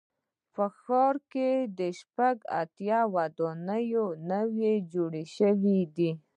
[0.53, 1.47] په ښار کې
[1.99, 3.85] شپږ اتیا ودانۍ
[4.31, 6.11] نوي جوړې شوې دي.